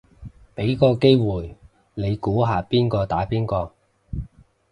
[0.55, 1.55] 俾個機會
[1.93, 3.73] 你估下邊個打邊個